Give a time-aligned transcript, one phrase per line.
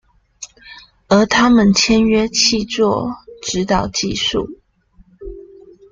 [1.09, 3.11] 而他們簽約契作，
[3.43, 4.57] 指導技術